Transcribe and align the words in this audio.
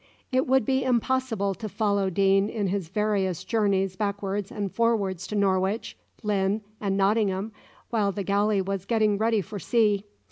It 0.31 0.47
would 0.47 0.65
be 0.65 0.83
impossible 0.83 1.53
to 1.53 1.69
follow 1.69 2.09
Deane 2.09 2.49
in 2.49 2.69
his 2.69 2.89
various 2.89 3.43
journeys 3.43 3.95
backwards 3.95 4.51
and 4.51 4.71
forwards 4.73 5.27
to 5.27 5.35
Norwich, 5.35 5.95
Lynn, 6.23 6.61
and 6.79 6.97
Nottingham, 6.97 7.51
while 7.91 8.11
the 8.11 8.23
galley 8.23 8.63
was 8.63 8.85
getting 8.85 9.19
ready 9.19 9.41
for 9.41 9.59
sea. 9.59 10.05